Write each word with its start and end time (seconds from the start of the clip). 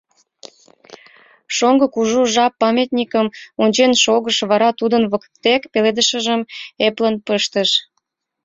Шоҥго 1.55 1.85
кужу 1.93 2.21
жап 2.33 2.53
памятникым 2.63 3.27
ончен 3.63 3.91
шогыш, 4.03 4.37
вара 4.49 4.69
тудын 4.79 5.03
воктек 5.11 5.61
пеледышыжым 5.71 6.41
эплын 6.87 7.15
пыштыш. 7.25 7.69